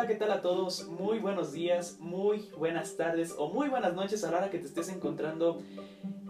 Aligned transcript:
Hola, 0.00 0.08
¿qué 0.08 0.14
tal 0.14 0.32
a 0.32 0.40
todos? 0.40 0.88
Muy 0.88 1.18
buenos 1.18 1.52
días, 1.52 1.98
muy 2.00 2.48
buenas 2.56 2.96
tardes 2.96 3.34
o 3.36 3.50
muy 3.50 3.68
buenas 3.68 3.92
noches 3.92 4.24
a 4.24 4.30
la 4.30 4.38
hora 4.38 4.50
que 4.50 4.58
te 4.58 4.64
estés 4.64 4.88
encontrando 4.88 5.60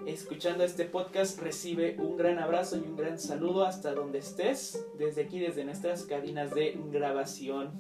escuchando 0.07 0.65
este 0.65 0.87
podcast. 0.87 1.39
Recibe 1.39 1.95
un 2.01 2.17
gran 2.17 2.41
abrazo 2.41 2.79
y 2.79 2.81
un 2.81 2.97
gran 2.97 3.21
saludo 3.21 3.65
hasta 3.65 3.95
donde 3.95 4.19
estés, 4.19 4.85
desde 4.99 5.23
aquí, 5.23 5.39
desde 5.39 5.65
nuestras 5.65 6.03
cabinas 6.03 6.53
de 6.53 6.81
grabación. 6.91 7.71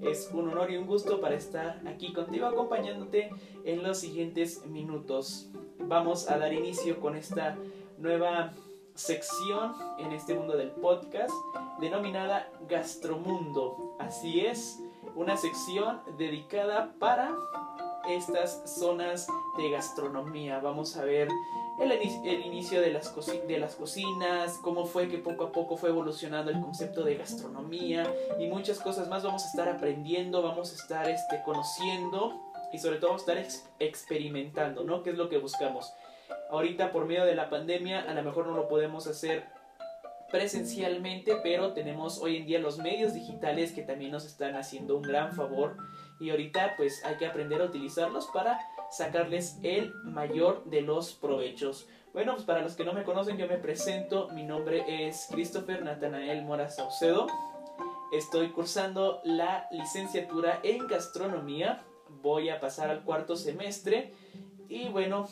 Es 0.00 0.30
un 0.32 0.48
honor 0.48 0.70
y 0.70 0.76
un 0.76 0.86
gusto 0.86 1.20
para 1.20 1.34
estar 1.34 1.82
aquí 1.88 2.12
contigo 2.12 2.46
acompañándote 2.46 3.30
en 3.64 3.82
los 3.82 3.98
siguientes 3.98 4.64
minutos. 4.66 5.50
Vamos 5.80 6.30
a 6.30 6.38
dar 6.38 6.52
inicio 6.52 7.00
con 7.00 7.16
esta 7.16 7.58
nueva 7.98 8.54
sección 8.94 9.72
en 9.98 10.12
este 10.12 10.36
mundo 10.36 10.56
del 10.56 10.70
podcast 10.70 11.34
denominada 11.80 12.48
Gastromundo. 12.68 13.96
Así 13.98 14.40
es, 14.40 14.78
una 15.16 15.36
sección 15.36 16.00
dedicada 16.18 16.92
para 16.98 17.34
estas 18.08 18.62
zonas 18.78 19.26
de 19.56 19.70
gastronomía. 19.70 20.60
Vamos 20.60 20.96
a 20.96 21.04
ver 21.04 21.28
el, 21.80 22.44
inicio 22.44 22.80
de 22.80 22.90
las, 22.92 23.14
de 23.48 23.58
las 23.58 23.74
cocinas, 23.74 24.58
cómo 24.62 24.84
fue 24.84 25.08
que 25.08 25.18
poco 25.18 25.44
a 25.44 25.52
poco 25.52 25.76
fue 25.76 25.88
evolucionando 25.88 26.50
el 26.50 26.60
concepto 26.60 27.02
de 27.02 27.16
gastronomía 27.16 28.12
y 28.38 28.46
muchas 28.46 28.78
cosas 28.78 29.08
más 29.08 29.24
vamos 29.24 29.44
a 29.44 29.48
estar 29.48 29.68
aprendiendo, 29.68 30.42
vamos 30.42 30.72
a 30.72 30.76
estar 30.76 31.08
este, 31.08 31.42
conociendo 31.44 32.40
y 32.72 32.78
sobre 32.78 32.98
todo 32.98 33.16
estar 33.16 33.38
experimentando, 33.78 34.84
¿no? 34.84 35.02
¿Qué 35.02 35.10
es 35.10 35.16
lo 35.16 35.28
que 35.28 35.38
buscamos? 35.38 35.92
Ahorita 36.50 36.92
por 36.92 37.06
medio 37.06 37.24
de 37.24 37.34
la 37.34 37.48
pandemia 37.48 38.02
a 38.02 38.14
lo 38.14 38.22
mejor 38.22 38.46
no 38.46 38.54
lo 38.54 38.68
podemos 38.68 39.06
hacer 39.06 39.55
presencialmente, 40.30 41.36
pero 41.42 41.72
tenemos 41.72 42.18
hoy 42.18 42.36
en 42.36 42.46
día 42.46 42.58
los 42.58 42.78
medios 42.78 43.14
digitales 43.14 43.72
que 43.72 43.82
también 43.82 44.10
nos 44.10 44.24
están 44.24 44.56
haciendo 44.56 44.96
un 44.96 45.02
gran 45.02 45.32
favor 45.32 45.76
y 46.18 46.30
ahorita 46.30 46.74
pues 46.76 47.04
hay 47.04 47.16
que 47.16 47.26
aprender 47.26 47.60
a 47.60 47.66
utilizarlos 47.66 48.26
para 48.32 48.58
sacarles 48.90 49.58
el 49.62 49.92
mayor 50.04 50.64
de 50.64 50.82
los 50.82 51.14
provechos. 51.14 51.88
Bueno, 52.12 52.32
pues 52.32 52.44
para 52.44 52.62
los 52.62 52.76
que 52.76 52.84
no 52.84 52.92
me 52.92 53.04
conocen, 53.04 53.36
yo 53.36 53.46
me 53.46 53.58
presento, 53.58 54.28
mi 54.30 54.42
nombre 54.42 54.84
es 54.88 55.28
Christopher 55.30 55.82
Natanael 55.84 56.44
Mora 56.44 56.70
Saucedo. 56.70 57.26
Estoy 58.12 58.50
cursando 58.50 59.20
la 59.24 59.68
licenciatura 59.70 60.60
en 60.62 60.86
gastronomía. 60.86 61.84
Voy 62.22 62.48
a 62.48 62.60
pasar 62.60 62.88
al 62.88 63.02
cuarto 63.02 63.36
semestre 63.36 64.14
y 64.68 64.88
bueno, 64.88 65.28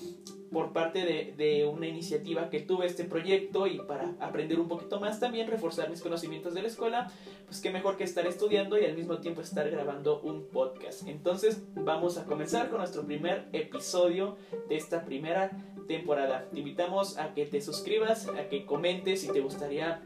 por 0.52 0.72
parte 0.72 1.32
de, 1.36 1.66
una 1.66 1.88
iniciativa 1.88 2.48
que 2.48 2.60
tuve 2.60 2.86
este 2.86 3.04
proyecto 3.04 3.66
y 3.66 3.78
para 3.80 4.14
aprender 4.20 4.60
un 4.60 4.68
poquito 4.68 5.00
más 5.00 5.18
también, 5.18 5.48
reforzar 5.48 5.90
mis 5.90 6.00
conocimientos 6.00 6.54
de 6.54 6.62
la 6.62 6.68
escuela, 6.68 7.10
pues 7.46 7.60
qué 7.60 7.70
mejor 7.70 7.96
que 7.96 8.04
estar 8.04 8.26
estudiando 8.26 8.78
y 8.78 8.84
al 8.84 8.94
mismo 8.94 9.18
tiempo 9.18 9.40
estar 9.40 9.68
grabando 9.68 10.20
un 10.20 10.46
podcast. 10.46 11.08
Entonces 11.08 11.62
vamos 11.74 12.18
a 12.18 12.24
comenzar 12.24 12.68
con 12.68 12.78
nuestro 12.78 13.04
primer 13.04 13.48
episodio 13.52 14.36
de 14.68 14.76
esta 14.76 15.04
primera 15.04 15.50
temporada. 15.88 16.48
Te 16.52 16.60
invitamos 16.60 17.18
a 17.18 17.34
que 17.34 17.46
te 17.46 17.60
suscribas, 17.60 18.28
a 18.28 18.48
que 18.48 18.64
comentes 18.64 19.22
si 19.22 19.32
te 19.32 19.40
gustaría 19.40 20.02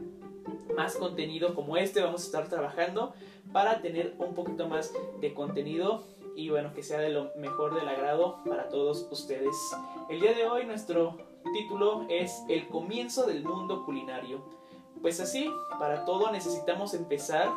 más 0.75 0.95
contenido 0.95 1.53
como 1.53 1.77
este. 1.77 2.01
Vamos 2.01 2.23
a 2.23 2.25
estar 2.25 2.49
trabajando 2.49 3.13
para 3.51 3.81
tener 3.81 4.15
un 4.19 4.33
poquito 4.33 4.67
más 4.67 4.93
de 5.19 5.33
contenido 5.33 6.03
y 6.35 6.49
bueno, 6.49 6.73
que 6.73 6.83
sea 6.83 6.99
de 6.99 7.09
lo 7.09 7.31
mejor 7.35 7.75
del 7.75 7.87
agrado 7.87 8.37
para 8.47 8.69
todos 8.69 9.07
ustedes. 9.11 9.55
El 10.09 10.21
día 10.21 10.33
de 10.33 10.45
hoy 10.47 10.65
nuestro 10.65 11.17
título 11.53 12.05
es 12.09 12.43
El 12.47 12.67
comienzo 12.67 13.25
del 13.25 13.43
mundo 13.43 13.85
culinario. 13.85 14.41
Pues 15.01 15.19
así, 15.19 15.49
para 15.79 16.05
todo 16.05 16.31
necesitamos 16.31 16.93
empezar 16.93 17.49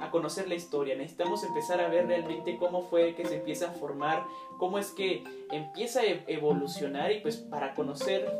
a 0.00 0.10
conocer 0.10 0.48
la 0.48 0.54
historia, 0.54 0.96
necesitamos 0.96 1.42
empezar 1.44 1.80
a 1.80 1.88
ver 1.88 2.06
realmente 2.06 2.56
cómo 2.56 2.82
fue 2.82 3.14
que 3.14 3.26
se 3.26 3.36
empieza 3.36 3.68
a 3.68 3.72
formar, 3.72 4.24
cómo 4.58 4.78
es 4.78 4.92
que 4.92 5.24
empieza 5.50 6.00
a 6.00 6.04
e-, 6.04 6.24
evolucionar 6.28 7.10
y 7.12 7.20
pues 7.20 7.36
para 7.36 7.74
conocer 7.74 8.32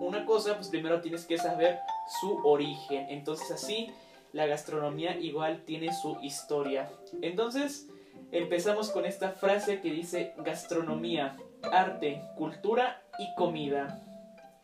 una 0.00 0.26
cosa, 0.26 0.54
pues 0.56 0.68
primero 0.68 1.00
tienes 1.00 1.24
que 1.24 1.38
saber 1.38 1.78
su 2.20 2.38
origen. 2.46 3.06
Entonces 3.08 3.50
así 3.50 3.90
la 4.36 4.46
gastronomía 4.46 5.18
igual 5.18 5.64
tiene 5.64 5.92
su 5.92 6.18
historia. 6.22 6.90
Entonces, 7.22 7.88
Empezamos 8.32 8.90
con 8.90 9.06
esta 9.06 9.30
frase 9.30 9.80
que 9.80 9.90
dice 9.90 10.34
gastronomía, 10.38 11.36
arte, 11.62 12.22
cultura 12.36 13.02
y 13.18 13.34
comida. 13.36 14.02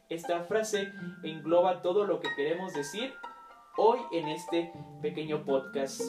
Esta 0.08 0.40
frase 0.44 0.92
engloba 1.22 1.80
todo 1.80 2.04
lo 2.04 2.20
que 2.20 2.28
queremos 2.34 2.74
decir 2.74 3.14
hoy 3.76 4.00
en 4.12 4.28
este 4.28 4.72
pequeño 5.00 5.44
podcast. 5.44 6.02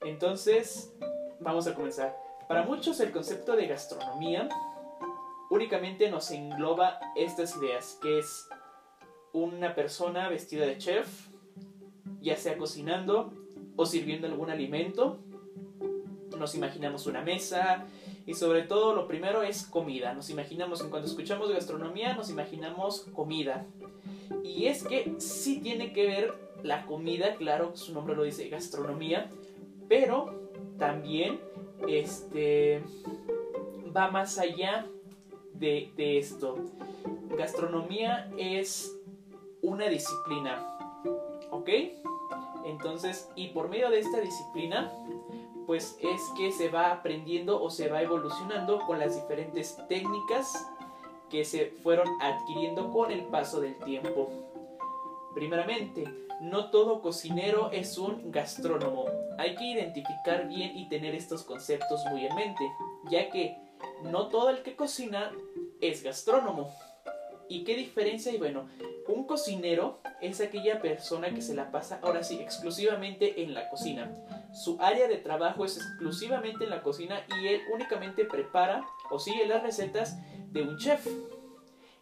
Entonces, 0.00 0.92
vamos 1.40 1.66
a 1.68 1.74
comenzar. 1.74 2.16
Para 2.48 2.64
muchos 2.64 2.98
el 3.00 3.12
concepto 3.12 3.56
de 3.56 3.68
gastronomía 3.68 4.48
únicamente 5.48 6.10
nos 6.10 6.30
engloba 6.32 6.98
estas 7.14 7.56
ideas, 7.56 7.98
que 8.02 8.18
es 8.18 8.48
una 9.34 9.74
persona 9.74 10.30
vestida 10.30 10.64
de 10.64 10.78
chef, 10.78 11.28
ya 12.22 12.36
sea 12.36 12.56
cocinando, 12.56 13.32
o 13.76 13.84
sirviendo 13.84 14.26
algún 14.26 14.48
alimento. 14.48 15.18
Nos 16.38 16.54
imaginamos 16.54 17.06
una 17.06 17.20
mesa 17.20 17.86
y 18.26 18.34
sobre 18.34 18.62
todo 18.62 18.94
lo 18.94 19.06
primero 19.06 19.42
es 19.42 19.64
comida. 19.64 20.14
Nos 20.14 20.30
imaginamos, 20.30 20.80
en 20.80 20.88
cuando 20.88 21.08
escuchamos 21.08 21.50
gastronomía, 21.50 22.14
nos 22.14 22.30
imaginamos 22.30 23.06
comida. 23.12 23.66
Y 24.42 24.66
es 24.66 24.84
que 24.84 25.14
sí 25.18 25.60
tiene 25.60 25.92
que 25.92 26.06
ver 26.06 26.34
la 26.62 26.86
comida, 26.86 27.34
claro, 27.34 27.76
su 27.76 27.92
nombre 27.92 28.16
lo 28.16 28.22
dice 28.22 28.48
gastronomía, 28.48 29.30
pero 29.88 30.50
también 30.78 31.40
este, 31.88 32.82
va 33.94 34.10
más 34.10 34.38
allá 34.38 34.86
de, 35.54 35.90
de 35.96 36.18
esto. 36.18 36.56
Gastronomía 37.36 38.30
es 38.38 38.96
una 39.64 39.88
disciplina, 39.88 40.62
¿ok? 41.50 41.68
Entonces, 42.64 43.30
y 43.34 43.48
por 43.48 43.68
medio 43.68 43.90
de 43.90 44.00
esta 44.00 44.20
disciplina, 44.20 44.92
pues 45.66 45.96
es 46.00 46.20
que 46.36 46.52
se 46.52 46.68
va 46.68 46.92
aprendiendo 46.92 47.62
o 47.62 47.70
se 47.70 47.88
va 47.88 48.02
evolucionando 48.02 48.80
con 48.80 48.98
las 48.98 49.14
diferentes 49.14 49.76
técnicas 49.88 50.52
que 51.30 51.44
se 51.44 51.66
fueron 51.82 52.06
adquiriendo 52.20 52.92
con 52.92 53.10
el 53.10 53.24
paso 53.24 53.60
del 53.60 53.76
tiempo. 53.80 54.30
Primeramente, 55.34 56.04
no 56.42 56.70
todo 56.70 57.00
cocinero 57.00 57.70
es 57.72 57.96
un 57.96 58.30
gastrónomo. 58.30 59.06
Hay 59.38 59.54
que 59.56 59.64
identificar 59.64 60.46
bien 60.46 60.76
y 60.76 60.88
tener 60.88 61.14
estos 61.14 61.42
conceptos 61.42 62.04
muy 62.10 62.26
en 62.26 62.34
mente, 62.34 62.70
ya 63.10 63.30
que 63.30 63.56
no 64.02 64.28
todo 64.28 64.50
el 64.50 64.62
que 64.62 64.76
cocina 64.76 65.32
es 65.80 66.02
gastrónomo. 66.02 66.70
¿Y 67.48 67.64
qué 67.64 67.76
diferencia 67.76 68.32
hay? 68.32 68.38
Bueno, 68.38 68.68
un 69.08 69.24
cocinero 69.26 70.00
es 70.20 70.40
aquella 70.40 70.80
persona 70.80 71.34
que 71.34 71.42
se 71.42 71.54
la 71.54 71.70
pasa, 71.70 71.98
ahora 72.02 72.22
sí, 72.22 72.38
exclusivamente 72.40 73.42
en 73.42 73.54
la 73.54 73.68
cocina. 73.68 74.10
Su 74.52 74.78
área 74.80 75.08
de 75.08 75.16
trabajo 75.16 75.64
es 75.64 75.76
exclusivamente 75.76 76.64
en 76.64 76.70
la 76.70 76.82
cocina 76.82 77.20
y 77.40 77.48
él 77.48 77.60
únicamente 77.72 78.24
prepara 78.24 78.84
o 79.10 79.18
sigue 79.18 79.46
las 79.46 79.62
recetas 79.62 80.16
de 80.50 80.62
un 80.62 80.78
chef. 80.78 81.06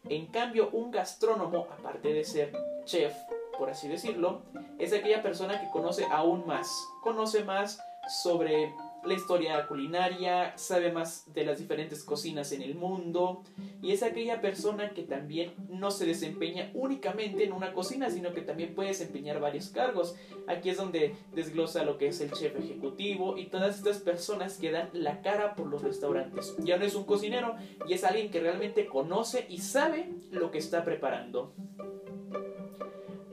En 0.08 0.26
cambio, 0.26 0.70
un 0.72 0.90
gastrónomo, 0.90 1.66
aparte 1.70 2.12
de 2.12 2.24
ser 2.24 2.52
chef, 2.84 3.14
por 3.58 3.70
así 3.70 3.88
decirlo, 3.88 4.42
es 4.78 4.92
aquella 4.92 5.22
persona 5.22 5.60
que 5.60 5.70
conoce 5.70 6.04
aún 6.10 6.46
más, 6.46 6.68
conoce 7.02 7.44
más 7.44 7.80
sobre 8.22 8.74
la 9.04 9.14
historia 9.14 9.66
culinaria, 9.66 10.56
sabe 10.56 10.92
más 10.92 11.32
de 11.32 11.44
las 11.44 11.58
diferentes 11.58 12.04
cocinas 12.04 12.52
en 12.52 12.62
el 12.62 12.74
mundo 12.74 13.42
y 13.82 13.92
es 13.92 14.02
aquella 14.02 14.40
persona 14.40 14.90
que 14.90 15.02
también 15.02 15.54
no 15.68 15.90
se 15.90 16.06
desempeña 16.06 16.70
únicamente 16.74 17.44
en 17.44 17.52
una 17.52 17.72
cocina, 17.72 18.10
sino 18.10 18.32
que 18.32 18.42
también 18.42 18.74
puede 18.74 18.90
desempeñar 18.90 19.40
varios 19.40 19.70
cargos. 19.70 20.14
Aquí 20.46 20.70
es 20.70 20.76
donde 20.76 21.16
desglosa 21.34 21.84
lo 21.84 21.98
que 21.98 22.08
es 22.08 22.20
el 22.20 22.30
chef 22.30 22.56
ejecutivo 22.56 23.36
y 23.36 23.46
todas 23.46 23.76
estas 23.76 23.98
personas 23.98 24.56
que 24.56 24.70
dan 24.70 24.90
la 24.92 25.20
cara 25.20 25.54
por 25.54 25.66
los 25.66 25.82
restaurantes. 25.82 26.54
Ya 26.58 26.76
no 26.76 26.84
es 26.84 26.94
un 26.94 27.04
cocinero 27.04 27.56
y 27.88 27.94
es 27.94 28.04
alguien 28.04 28.30
que 28.30 28.40
realmente 28.40 28.86
conoce 28.86 29.46
y 29.48 29.58
sabe 29.58 30.10
lo 30.30 30.50
que 30.50 30.58
está 30.58 30.84
preparando. 30.84 31.52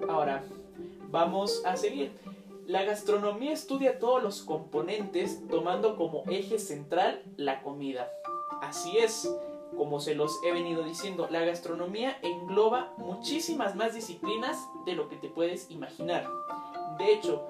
Ahora, 0.08 0.44
vamos 1.12 1.64
a 1.66 1.78
seguir. 1.78 2.12
La 2.70 2.84
gastronomía 2.84 3.52
estudia 3.52 3.98
todos 3.98 4.22
los 4.22 4.44
componentes 4.44 5.42
tomando 5.48 5.96
como 5.96 6.24
eje 6.30 6.60
central 6.60 7.24
la 7.36 7.64
comida. 7.64 8.08
Así 8.62 8.96
es, 9.00 9.28
como 9.76 10.00
se 10.00 10.14
los 10.14 10.40
he 10.46 10.52
venido 10.52 10.84
diciendo, 10.84 11.28
la 11.32 11.44
gastronomía 11.44 12.20
engloba 12.22 12.94
muchísimas 12.98 13.76
más 13.76 13.96
disciplinas 13.96 14.56
de 14.86 14.94
lo 14.94 15.10
que 15.10 15.16
te 15.16 15.30
puedes 15.30 15.72
imaginar. 15.72 16.28
De 17.00 17.12
hecho, 17.12 17.44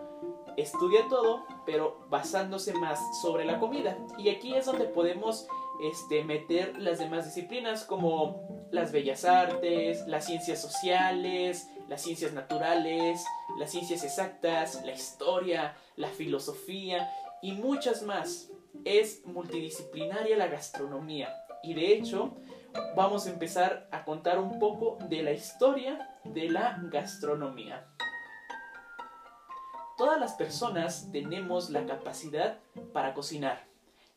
estudia 0.55 1.05
todo, 1.09 1.43
pero 1.65 1.97
basándose 2.09 2.73
más 2.75 2.97
sobre 3.21 3.43
la 3.43 3.59
comida. 3.59 3.97
Y 4.17 4.29
aquí 4.29 4.55
es 4.55 4.67
donde 4.67 4.85
podemos 4.85 5.49
este, 5.81 6.23
meter 6.23 6.79
las 6.79 6.97
demás 6.97 7.25
disciplinas 7.25 7.83
como 7.83 8.67
las 8.71 8.93
bellas 8.93 9.25
artes, 9.25 10.01
las 10.07 10.27
ciencias 10.27 10.61
sociales, 10.61 11.67
las 11.89 12.03
ciencias 12.03 12.33
naturales, 12.33 13.25
las 13.57 13.71
ciencias 13.71 14.03
exactas, 14.03 14.81
la 14.85 14.93
historia, 14.93 15.75
la 15.95 16.07
filosofía 16.07 17.11
y 17.41 17.53
muchas 17.53 18.03
más. 18.03 18.49
Es 18.85 19.25
multidisciplinaria 19.25 20.37
la 20.37 20.47
gastronomía 20.47 21.35
y 21.63 21.73
de 21.73 21.93
hecho 21.93 22.37
vamos 22.95 23.25
a 23.25 23.31
empezar 23.31 23.89
a 23.91 24.05
contar 24.05 24.39
un 24.39 24.59
poco 24.59 24.99
de 25.09 25.23
la 25.23 25.31
historia 25.31 26.17
de 26.23 26.49
la 26.49 26.79
gastronomía. 26.83 27.87
Todas 29.97 30.19
las 30.19 30.33
personas 30.33 31.09
tenemos 31.11 31.71
la 31.71 31.85
capacidad 31.85 32.59
para 32.93 33.13
cocinar. 33.13 33.68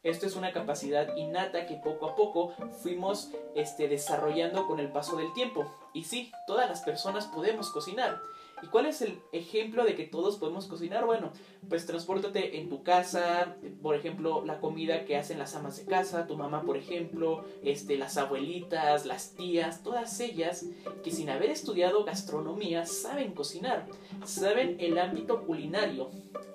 Esto 0.03 0.27
es 0.27 0.35
una 0.35 0.53
capacidad 0.53 1.15
innata 1.17 1.67
que 1.67 1.77
poco 1.77 2.07
a 2.07 2.17
poco 2.17 2.55
fuimos 2.83 3.31
este, 3.55 3.87
desarrollando 3.87 4.67
con 4.67 4.81
el 4.81 4.91
paso 4.91 5.17
del 5.17 5.33
tiempo. 5.33 5.65
Y 5.95 6.05
sí, 6.05 6.33
todas 6.49 6.69
las 6.69 6.81
personas 6.81 7.27
podemos 7.27 7.71
cocinar. 7.71 8.21
¿Y 8.63 8.67
cuál 8.67 8.87
es 8.87 9.01
el 9.03 9.21
ejemplo 9.33 9.85
de 9.85 9.95
que 9.95 10.05
todos 10.05 10.39
podemos 10.39 10.67
cocinar? 10.67 11.05
Bueno, 11.05 11.33
pues 11.69 11.87
transpórtate 11.87 12.59
en 12.59 12.69
tu 12.69 12.83
casa, 12.83 13.57
por 13.81 13.95
ejemplo, 13.95 14.45
la 14.45 14.59
comida 14.59 15.05
que 15.05 15.17
hacen 15.17 15.39
las 15.39 15.55
amas 15.55 15.77
de 15.77 15.85
casa, 15.85 16.27
tu 16.27 16.37
mamá, 16.37 16.63
por 16.63 16.77
ejemplo, 16.77 17.45
este, 17.63 17.97
las 17.97 18.17
abuelitas, 18.17 19.07
las 19.07 19.35
tías, 19.35 19.85
todas 19.85 20.19
ellas 20.19 20.67
que 21.05 21.13
sin 21.13 21.31
haber 21.31 21.51
estudiado 21.51 22.05
gastronomía 22.05 22.87
saben 22.87 23.35
cocinar, 23.35 23.87
saben 24.25 24.77
el 24.81 24.99
ámbito 24.99 25.45
culinario. 25.45 26.11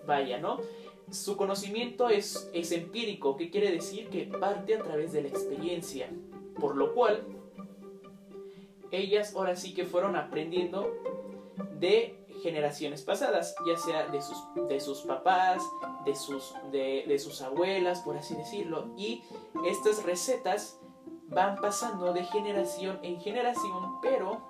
Vaya, 0.06 0.38
¿no? 0.38 0.62
Su 1.12 1.38
conocimiento 1.38 2.09
es, 2.09 2.50
es 2.54 2.71
empírico, 2.71 3.38
que 3.38 3.50
quiere 3.50 3.71
decir 3.71 4.09
que 4.09 4.25
parte 4.25 4.75
a 4.75 4.83
través 4.83 5.13
de 5.13 5.21
la 5.21 5.30
experiencia, 5.30 6.09
por 6.59 6.75
lo 6.75 6.94
cual 6.94 7.24
ellas 8.92 9.33
ahora 9.36 9.56
sí 9.56 9.74
que 9.74 9.86
fueron 9.86 10.15
aprendiendo 10.15 10.94
de 11.80 12.25
generaciones 12.44 13.01
pasadas, 13.01 13.56
ya 13.65 13.77
sea 13.77 14.07
de 14.07 14.21
sus, 14.21 14.38
de 14.68 14.80
sus 14.80 15.01
papás, 15.01 15.63
de 16.06 16.15
sus, 16.15 16.54
de, 16.71 17.06
de 17.07 17.19
sus 17.19 17.42
abuelas, 17.42 18.01
por 18.01 18.18
así 18.18 18.36
decirlo. 18.36 18.94
Y 18.98 19.24
estas 19.65 20.03
recetas 20.03 20.80
van 21.30 21.56
pasando 21.56 22.13
de 22.13 22.24
generación 22.25 23.00
en 23.01 23.19
generación, 23.19 24.00
pero 24.01 24.42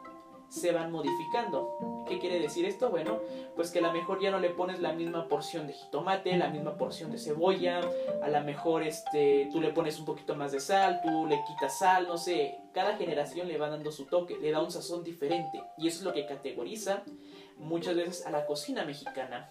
se 0.50 0.72
van 0.72 0.92
modificando. 0.92 1.97
¿Qué 2.08 2.20
quiere 2.20 2.40
decir 2.40 2.66
esto? 2.66 2.90
Bueno, 2.90 3.20
pues 3.56 3.72
que 3.72 3.80
a 3.80 3.82
lo 3.82 3.92
mejor 3.92 4.22
ya 4.22 4.32
no 4.32 4.40
le 4.40 4.50
pones 4.50 4.80
la 4.80 4.94
misma 4.94 5.28
porción 5.28 5.68
de 5.68 5.74
jitomate, 5.74 6.38
la 6.38 6.50
misma 6.50 6.78
porción 6.78 7.12
de 7.12 7.18
cebolla, 7.18 7.82
a 8.22 8.30
lo 8.30 8.42
mejor 8.42 8.84
este, 8.84 9.50
tú 9.52 9.60
le 9.60 9.72
pones 9.72 10.00
un 10.00 10.06
poquito 10.06 10.36
más 10.36 10.52
de 10.52 10.60
sal, 10.60 11.02
tú 11.04 11.26
le 11.28 11.44
quitas 11.46 11.80
sal, 11.80 12.08
no 12.08 12.18
sé, 12.18 12.60
cada 12.74 12.96
generación 12.96 13.48
le 13.48 13.58
va 13.58 13.70
dando 13.70 13.92
su 13.92 14.06
toque, 14.06 14.38
le 14.38 14.52
da 14.52 14.62
un 14.62 14.72
sazón 14.72 15.04
diferente 15.04 15.62
y 15.78 15.88
eso 15.88 16.00
es 16.00 16.04
lo 16.04 16.14
que 16.14 16.26
categoriza 16.26 17.04
muchas 17.58 17.96
veces 17.96 18.26
a 18.26 18.32
la 18.32 18.46
cocina 18.46 18.86
mexicana. 18.86 19.50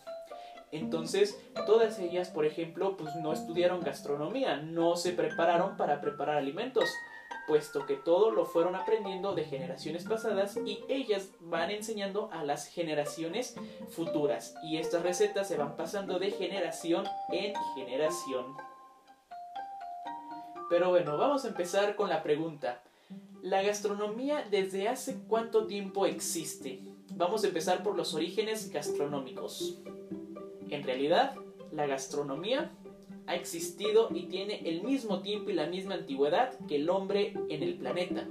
Entonces, 0.73 1.39
todas 1.67 1.99
ellas, 1.99 2.29
por 2.29 2.45
ejemplo, 2.45 2.97
pues 2.97 3.15
no 3.17 3.33
estudiaron 3.33 3.81
gastronomía, 3.81 4.57
no 4.57 4.97
se 4.97 5.13
prepararon 5.13 5.77
para 5.77 6.01
preparar 6.01 6.37
alimentos, 6.37 6.91
puesto 7.47 7.87
que 7.87 7.97
todo 7.97 8.31
lo 8.31 8.45
fueron 8.45 8.75
aprendiendo 8.75 9.35
de 9.35 9.45
generaciones 9.45 10.05
pasadas 10.05 10.57
y 10.65 10.85
ellas 10.89 11.31
van 11.41 11.71
enseñando 11.71 12.29
a 12.33 12.45
las 12.45 12.67
generaciones 12.67 13.55
futuras. 13.91 14.55
Y 14.65 14.79
estas 14.79 15.03
recetas 15.03 15.49
se 15.49 15.57
van 15.57 15.77
pasando 15.77 16.19
de 16.19 16.31
generación 16.31 17.07
en 17.31 17.55
generación. 17.75 18.57
Pero 20.69 20.91
bueno, 20.91 21.17
vamos 21.17 21.45
a 21.45 21.49
empezar 21.49 21.95
con 21.95 22.09
la 22.09 22.23
pregunta. 22.23 22.83
¿La 23.43 23.63
gastronomía 23.63 24.45
desde 24.51 24.89
hace 24.89 25.23
cuánto 25.29 25.67
tiempo 25.67 26.07
existe? 26.07 26.81
Vamos 27.15 27.45
a 27.45 27.47
empezar 27.47 27.85
por 27.85 27.97
los 27.97 28.15
orígenes 28.15 28.71
gastronómicos. 28.73 29.79
En 30.69 30.83
realidad, 30.83 31.37
la 31.71 31.87
gastronomía 31.87 32.73
ha 33.27 33.35
existido 33.35 34.09
y 34.15 34.25
tiene 34.25 34.61
el 34.69 34.83
mismo 34.83 35.21
tiempo 35.21 35.51
y 35.51 35.55
la 35.55 35.67
misma 35.67 35.95
antigüedad 35.95 36.55
que 36.69 36.77
el 36.77 36.89
hombre 36.91 37.35
en 37.49 37.63
el 37.63 37.75
planeta. 37.75 38.27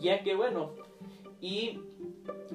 Ya 0.00 0.22
que 0.22 0.34
bueno, 0.34 0.72
y 1.40 1.80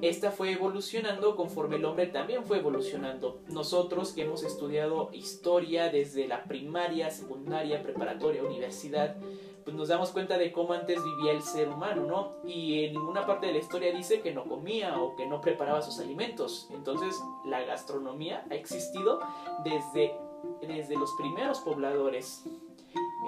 esta 0.00 0.30
fue 0.30 0.52
evolucionando 0.52 1.36
conforme 1.36 1.76
el 1.76 1.84
hombre 1.84 2.06
también 2.06 2.44
fue 2.44 2.58
evolucionando. 2.58 3.40
Nosotros 3.48 4.12
que 4.12 4.22
hemos 4.22 4.42
estudiado 4.42 5.10
historia 5.12 5.90
desde 5.90 6.26
la 6.26 6.44
primaria, 6.44 7.10
secundaria, 7.10 7.82
preparatoria, 7.82 8.42
universidad, 8.42 9.16
pues 9.64 9.76
nos 9.76 9.88
damos 9.88 10.10
cuenta 10.10 10.38
de 10.38 10.50
cómo 10.50 10.72
antes 10.72 10.98
vivía 11.04 11.32
el 11.32 11.42
ser 11.42 11.68
humano, 11.68 12.04
¿no? 12.04 12.32
Y 12.44 12.84
en 12.84 12.94
ninguna 12.94 13.26
parte 13.26 13.46
de 13.46 13.52
la 13.52 13.58
historia 13.58 13.94
dice 13.94 14.20
que 14.20 14.34
no 14.34 14.44
comía 14.44 15.00
o 15.00 15.14
que 15.14 15.26
no 15.26 15.40
preparaba 15.40 15.82
sus 15.82 16.00
alimentos. 16.00 16.68
Entonces, 16.72 17.14
la 17.44 17.62
gastronomía 17.62 18.44
ha 18.50 18.54
existido 18.54 19.20
desde 19.62 20.14
desde 20.60 20.96
los 20.96 21.12
primeros 21.12 21.60
pobladores. 21.60 22.44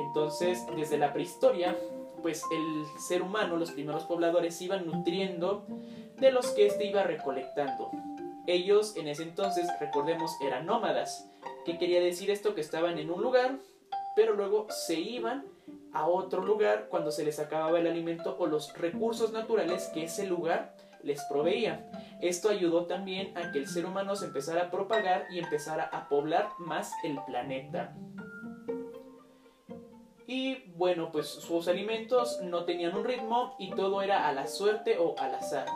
Entonces, 0.00 0.64
desde 0.76 0.98
la 0.98 1.12
prehistoria, 1.12 1.76
pues 2.22 2.42
el 2.50 3.00
ser 3.00 3.22
humano, 3.22 3.56
los 3.56 3.72
primeros 3.72 4.04
pobladores, 4.04 4.60
iban 4.62 4.86
nutriendo 4.86 5.66
de 6.18 6.32
los 6.32 6.48
que 6.52 6.66
éste 6.66 6.86
iba 6.86 7.02
recolectando. 7.02 7.90
Ellos 8.46 8.96
en 8.96 9.08
ese 9.08 9.22
entonces, 9.22 9.68
recordemos, 9.80 10.32
eran 10.40 10.66
nómadas. 10.66 11.30
¿Qué 11.64 11.78
quería 11.78 12.00
decir 12.00 12.30
esto? 12.30 12.54
Que 12.54 12.60
estaban 12.60 12.98
en 12.98 13.10
un 13.10 13.22
lugar, 13.22 13.58
pero 14.16 14.34
luego 14.34 14.66
se 14.70 14.98
iban 14.98 15.44
a 15.92 16.06
otro 16.06 16.44
lugar 16.44 16.88
cuando 16.90 17.10
se 17.10 17.24
les 17.24 17.38
acababa 17.38 17.78
el 17.78 17.86
alimento 17.86 18.36
o 18.38 18.46
los 18.46 18.74
recursos 18.74 19.32
naturales 19.32 19.90
que 19.94 20.04
ese 20.04 20.26
lugar 20.26 20.76
les 21.04 21.22
proveía. 21.24 21.90
Esto 22.20 22.48
ayudó 22.48 22.86
también 22.86 23.36
a 23.36 23.52
que 23.52 23.58
el 23.58 23.68
ser 23.68 23.86
humano 23.86 24.16
se 24.16 24.26
empezara 24.26 24.62
a 24.62 24.70
propagar 24.70 25.26
y 25.30 25.38
empezara 25.38 25.84
a 25.84 26.08
poblar 26.08 26.48
más 26.58 26.92
el 27.04 27.18
planeta. 27.26 27.94
Y 30.26 30.64
bueno, 30.76 31.12
pues 31.12 31.28
sus 31.28 31.68
alimentos 31.68 32.40
no 32.42 32.64
tenían 32.64 32.96
un 32.96 33.04
ritmo 33.04 33.54
y 33.58 33.70
todo 33.70 34.00
era 34.00 34.26
a 34.26 34.32
la 34.32 34.46
suerte 34.46 34.96
o 34.98 35.14
al 35.18 35.34
azar. 35.34 35.66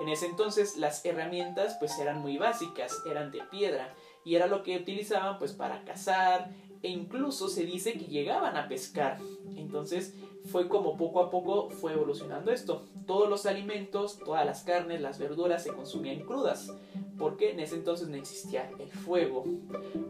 En 0.00 0.08
ese 0.08 0.26
entonces 0.26 0.76
las 0.76 1.04
herramientas 1.04 1.76
pues 1.78 1.98
eran 1.98 2.20
muy 2.20 2.36
básicas, 2.36 3.02
eran 3.10 3.30
de 3.30 3.42
piedra 3.50 3.94
y 4.24 4.34
era 4.34 4.46
lo 4.46 4.62
que 4.62 4.76
utilizaban 4.76 5.38
pues 5.38 5.52
para 5.52 5.84
cazar 5.84 6.50
e 6.82 6.88
incluso 6.88 7.48
se 7.48 7.64
dice 7.64 7.94
que 7.94 8.04
llegaban 8.04 8.56
a 8.56 8.68
pescar. 8.68 9.18
Entonces 9.56 10.12
fue 10.46 10.68
como 10.68 10.96
poco 10.96 11.20
a 11.20 11.30
poco 11.30 11.70
fue 11.70 11.92
evolucionando 11.92 12.50
esto. 12.50 12.82
Todos 13.06 13.28
los 13.28 13.46
alimentos, 13.46 14.18
todas 14.18 14.46
las 14.46 14.62
carnes, 14.62 15.00
las 15.00 15.18
verduras 15.18 15.62
se 15.62 15.72
consumían 15.72 16.20
crudas, 16.20 16.72
porque 17.18 17.50
en 17.50 17.60
ese 17.60 17.76
entonces 17.76 18.08
no 18.08 18.16
existía 18.16 18.70
el 18.78 18.88
fuego. 18.88 19.44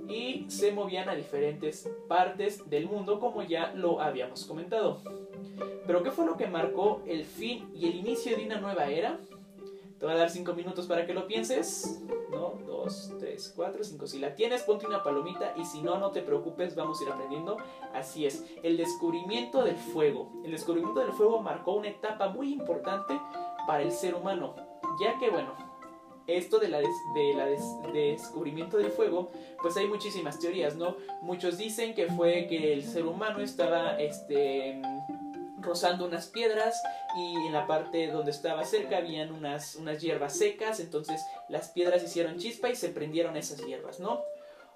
Y 0.08 0.46
se 0.48 0.72
movían 0.72 1.08
a 1.08 1.14
diferentes 1.14 1.88
partes 2.08 2.68
del 2.68 2.86
mundo, 2.86 3.20
como 3.20 3.42
ya 3.42 3.72
lo 3.74 4.00
habíamos 4.00 4.44
comentado. 4.44 5.00
Pero 5.86 6.02
¿qué 6.02 6.10
fue 6.10 6.26
lo 6.26 6.36
que 6.36 6.46
marcó 6.46 7.02
el 7.06 7.24
fin 7.24 7.68
y 7.74 7.86
el 7.86 7.96
inicio 7.96 8.36
de 8.36 8.44
una 8.44 8.60
nueva 8.60 8.86
era? 8.88 9.18
Te 9.98 10.04
voy 10.04 10.14
a 10.14 10.18
dar 10.18 10.30
5 10.30 10.52
minutos 10.52 10.86
para 10.86 11.06
que 11.06 11.14
lo 11.14 11.26
pienses. 11.26 12.02
¿No? 12.30 12.58
2, 12.66 13.14
3, 13.18 13.52
4, 13.56 13.84
5. 13.84 14.06
Si 14.06 14.18
la 14.18 14.34
tienes, 14.34 14.62
ponte 14.62 14.86
una 14.86 15.02
palomita 15.02 15.54
y 15.56 15.64
si 15.64 15.80
no, 15.80 15.98
no 15.98 16.10
te 16.10 16.22
preocupes, 16.22 16.74
vamos 16.74 17.00
a 17.00 17.04
ir 17.04 17.10
aprendiendo. 17.10 17.56
Así 17.94 18.26
es. 18.26 18.44
El 18.62 18.76
descubrimiento 18.76 19.64
del 19.64 19.76
fuego. 19.76 20.30
El 20.44 20.50
descubrimiento 20.50 21.00
del 21.00 21.12
fuego 21.12 21.40
marcó 21.40 21.72
una 21.74 21.88
etapa 21.88 22.28
muy 22.28 22.52
importante 22.52 23.18
para 23.66 23.82
el 23.82 23.92
ser 23.92 24.14
humano. 24.14 24.54
Ya 25.00 25.18
que, 25.18 25.30
bueno, 25.30 25.54
esto 26.26 26.58
de 26.58 26.68
la, 26.68 26.78
de 26.80 27.34
la 27.34 27.46
descubrimiento 27.92 28.76
del 28.76 28.90
fuego, 28.90 29.30
pues 29.62 29.76
hay 29.76 29.86
muchísimas 29.86 30.38
teorías, 30.38 30.76
¿no? 30.76 30.96
Muchos 31.22 31.56
dicen 31.56 31.94
que 31.94 32.06
fue 32.08 32.46
que 32.48 32.72
el 32.72 32.84
ser 32.84 33.06
humano 33.06 33.40
estaba, 33.40 33.98
este 33.98 34.82
rozando 35.66 36.06
unas 36.06 36.28
piedras 36.28 36.80
y 37.16 37.46
en 37.46 37.52
la 37.52 37.66
parte 37.66 38.08
donde 38.08 38.30
estaba 38.30 38.64
cerca 38.64 38.98
habían 38.98 39.32
unas, 39.32 39.76
unas 39.76 40.00
hierbas 40.00 40.38
secas, 40.38 40.80
entonces 40.80 41.20
las 41.48 41.68
piedras 41.70 42.02
hicieron 42.02 42.38
chispa 42.38 42.70
y 42.70 42.76
se 42.76 42.88
prendieron 42.88 43.36
esas 43.36 43.64
hierbas, 43.66 44.00
¿no? 44.00 44.22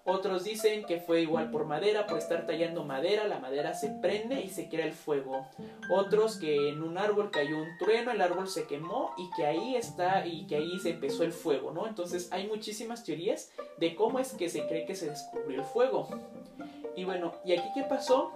Otros 0.05 0.45
dicen 0.45 0.85
que 0.85 0.99
fue 0.99 1.21
igual 1.21 1.51
por 1.51 1.67
madera, 1.67 2.07
por 2.07 2.19
estar 2.19 2.47
tallando 2.47 2.85
madera, 2.85 3.29
la 3.29 3.39
madera 3.39 3.75
se 3.75 3.91
prende 3.91 4.41
y 4.41 4.49
se 4.49 4.69
crea 4.69 4.87
el 4.87 4.95
fuego. 4.95 5.47
Otros 5.91 6.39
que 6.39 6.71
en 6.71 6.83
un 6.83 6.97
árbol 6.97 7.31
cayó 7.31 7.59
un 7.59 7.77
trueno, 7.79 8.11
el 8.11 8.21
árbol 8.23 8.49
se 8.49 8.67
quemó 8.67 9.13
y 9.19 9.29
que 9.37 9.45
ahí 9.45 9.77
está 9.77 10.27
y 10.27 10.47
que 10.47 10.57
ahí 10.57 10.79
se 10.81 10.91
empezó 10.91 11.23
el 11.23 11.33
fuego, 11.33 11.71
¿no? 11.73 11.87
Entonces 11.87 12.33
hay 12.33 12.47
muchísimas 12.47 13.05
teorías 13.05 13.53
de 13.79 13.95
cómo 13.95 14.19
es 14.19 14.33
que 14.33 14.49
se 14.49 14.67
cree 14.67 14.87
que 14.87 14.95
se 14.95 15.11
descubrió 15.11 15.61
el 15.61 15.67
fuego. 15.67 16.09
Y 16.97 17.05
bueno, 17.05 17.35
¿y 17.45 17.53
aquí 17.53 17.69
qué 17.75 17.83
pasó? 17.83 18.33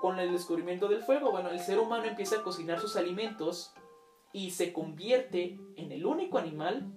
Con 0.00 0.18
el 0.18 0.32
descubrimiento 0.32 0.88
del 0.88 1.02
fuego. 1.02 1.30
Bueno, 1.30 1.50
el 1.50 1.60
ser 1.60 1.78
humano 1.78 2.04
empieza 2.04 2.36
a 2.36 2.42
cocinar 2.42 2.80
sus 2.80 2.96
alimentos 2.96 3.72
y 4.32 4.50
se 4.50 4.72
convierte 4.72 5.58
en 5.76 5.92
el 5.92 6.06
único 6.06 6.38
animal 6.38 6.92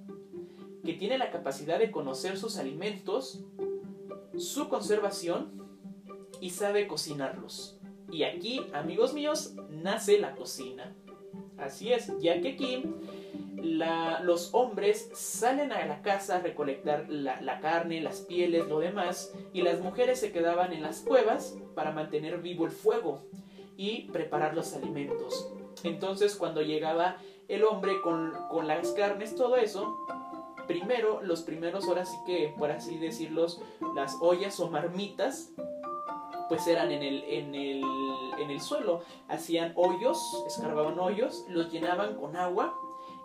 que 0.84 0.94
tiene 0.94 1.18
la 1.18 1.32
capacidad 1.32 1.80
de 1.80 1.92
conocer 1.92 2.38
sus 2.38 2.58
alimentos, 2.58 3.44
su 4.38 4.70
conservación 4.70 5.62
y 6.40 6.50
sabe 6.50 6.88
cocinarlos. 6.88 7.80
Y 8.12 8.24
aquí, 8.24 8.62
amigos 8.74 9.14
míos, 9.14 9.56
nace 9.70 10.20
la 10.20 10.36
cocina. 10.36 10.96
Así 11.58 11.94
es, 11.94 12.12
ya 12.20 12.42
que 12.42 12.56
aquí 13.62 14.24
los 14.24 14.54
hombres 14.54 15.10
salen 15.14 15.72
a 15.72 15.86
la 15.86 16.02
casa 16.02 16.38
a 16.38 16.40
recolectar 16.40 17.06
la, 17.10 17.60
carne, 17.60 18.02
las 18.02 18.22
pieles, 18.22 18.68
lo 18.68 18.80
demás, 18.80 19.34
y 19.54 19.62
las 19.62 19.80
mujeres 19.80 20.20
se 20.20 20.32
quedaban 20.32 20.74
en 20.74 20.82
las 20.82 21.02
cuevas 21.02 21.56
para 21.76 21.92
mantener 21.92 22.42
vivo 22.42 22.66
el 22.66 22.72
fuego 22.72 23.22
y 23.78 24.10
preparar 24.12 24.54
los 24.56 24.74
alimentos. 24.74 25.52
Entonces 25.84 26.36
cuando 26.36 26.62
llegaba 26.62 27.18
el 27.48 27.64
hombre 27.64 28.02
con, 28.02 28.34
las 28.68 28.92
carnes, 28.92 29.36
todo 29.36 29.56
eso, 29.58 29.98
primero, 30.68 31.22
los 31.22 31.42
primeros, 31.42 31.88
ahora 31.88 32.06
sí 32.06 32.18
que, 32.26 32.54
por 32.58 32.72
así 32.72 32.98
decirlo, 32.98 33.48
las 33.96 34.18
ollas 34.22 34.60
o 34.60 34.70
marmitas, 34.70 35.52
pues 36.50 36.68
eran 36.68 36.92
en 36.92 37.02
el, 37.02 37.24
en 37.24 37.56
el, 37.56 37.84
en 38.40 38.50
el 38.50 38.60
suelo. 38.60 39.02
Hacían 39.30 39.72
hoyos, 39.76 40.20
escarbaban 40.48 41.00
hoyos, 41.00 41.46
los 41.48 41.72
llenaban 41.72 42.16
con 42.16 42.36
agua 42.36 42.78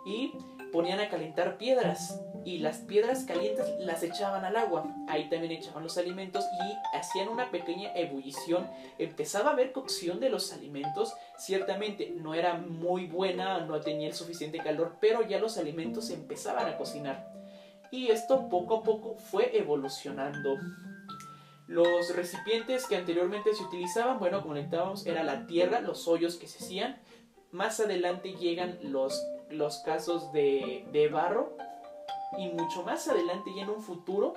y 0.07 0.31
ponían 0.71 0.99
a 0.99 1.09
calentar 1.09 1.57
piedras 1.57 2.19
y 2.47 2.59
las 2.59 2.77
piedras 2.77 3.25
calientes 3.25 3.65
las 3.79 4.03
echaban 4.03 4.45
al 4.45 4.55
agua. 4.55 4.85
Ahí 5.09 5.29
también 5.29 5.51
echaban 5.51 5.83
los 5.83 5.97
alimentos 5.97 6.45
y 6.65 6.95
hacían 6.97 7.27
una 7.27 7.51
pequeña 7.51 7.91
ebullición. 7.93 8.69
Empezaba 8.97 9.49
a 9.49 9.53
haber 9.53 9.73
cocción 9.73 10.21
de 10.21 10.29
los 10.29 10.53
alimentos. 10.53 11.13
Ciertamente 11.37 12.13
no 12.15 12.33
era 12.33 12.53
muy 12.53 13.05
buena, 13.05 13.59
no 13.65 13.81
tenía 13.81 14.07
el 14.07 14.13
suficiente 14.13 14.59
calor, 14.59 14.95
pero 15.01 15.27
ya 15.27 15.39
los 15.39 15.57
alimentos 15.57 16.09
empezaban 16.09 16.67
a 16.67 16.77
cocinar. 16.77 17.33
Y 17.91 18.11
esto 18.11 18.47
poco 18.47 18.77
a 18.77 18.83
poco 18.83 19.15
fue 19.15 19.57
evolucionando. 19.57 20.55
Los 21.67 22.15
recipientes 22.15 22.85
que 22.85 22.95
anteriormente 22.95 23.53
se 23.53 23.63
utilizaban, 23.63 24.19
bueno, 24.19 24.41
comentábamos, 24.41 25.05
era 25.05 25.23
la 25.23 25.47
tierra, 25.47 25.81
los 25.81 26.07
hoyos 26.07 26.37
que 26.37 26.47
se 26.47 26.63
hacían. 26.63 27.01
Más 27.51 27.81
adelante 27.81 28.35
llegan 28.35 28.79
los 28.83 29.21
los 29.49 29.79
casos 29.79 30.31
de, 30.31 30.85
de 30.91 31.07
barro 31.09 31.55
y 32.37 32.49
mucho 32.49 32.83
más 32.83 33.07
adelante 33.07 33.51
y 33.55 33.59
en 33.59 33.69
un 33.69 33.81
futuro 33.81 34.33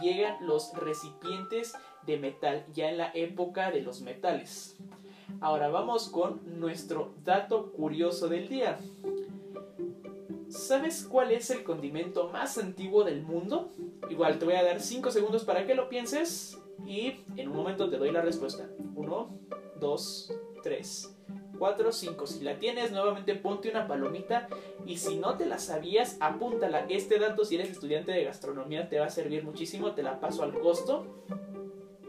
llegan 0.00 0.46
los 0.46 0.72
recipientes 0.74 1.74
de 2.06 2.18
metal, 2.18 2.64
ya 2.72 2.90
en 2.90 2.98
la 2.98 3.10
época 3.14 3.70
de 3.70 3.82
los 3.82 4.00
metales. 4.00 4.76
Ahora 5.40 5.68
vamos 5.68 6.08
con 6.08 6.60
nuestro 6.60 7.14
dato 7.24 7.72
curioso 7.72 8.28
del 8.28 8.48
día. 8.48 8.78
¿Sabes 10.48 11.06
cuál 11.10 11.32
es 11.32 11.50
el 11.50 11.64
condimento 11.64 12.28
más 12.28 12.58
antiguo 12.58 13.04
del 13.04 13.22
mundo? 13.22 13.70
Igual 14.10 14.38
te 14.38 14.44
voy 14.44 14.54
a 14.54 14.62
dar 14.62 14.80
5 14.80 15.10
segundos 15.10 15.44
para 15.44 15.66
que 15.66 15.74
lo 15.74 15.88
pienses 15.88 16.58
y 16.86 17.24
en 17.36 17.48
un 17.48 17.56
momento 17.56 17.88
te 17.88 17.96
doy 17.96 18.12
la 18.12 18.20
respuesta. 18.20 18.68
1, 18.94 19.38
2, 19.80 20.32
3, 20.62 21.16
4, 21.62 21.92
5. 21.92 22.26
Si 22.26 22.40
la 22.40 22.58
tienes, 22.58 22.90
nuevamente 22.90 23.36
ponte 23.36 23.70
una 23.70 23.86
palomita. 23.86 24.48
Y 24.84 24.96
si 24.96 25.14
no 25.14 25.36
te 25.36 25.46
la 25.46 25.60
sabías, 25.60 26.16
apúntala. 26.18 26.86
Este 26.88 27.20
dato, 27.20 27.44
si 27.44 27.54
eres 27.54 27.70
estudiante 27.70 28.10
de 28.10 28.24
gastronomía, 28.24 28.88
te 28.88 28.98
va 28.98 29.06
a 29.06 29.10
servir 29.10 29.44
muchísimo. 29.44 29.92
Te 29.92 30.02
la 30.02 30.18
paso 30.18 30.42
al 30.42 30.58
costo. 30.58 31.06